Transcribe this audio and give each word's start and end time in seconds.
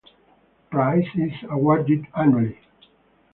The 0.03 0.09
prize 0.71 1.05
is 1.13 1.31
awarded 1.47 2.07
annually. 2.15 2.57